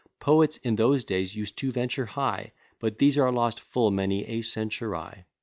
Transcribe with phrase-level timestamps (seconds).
[0.19, 4.41] Poets, in those days, used to venture high; But these are lost full many a
[4.41, 5.25] century.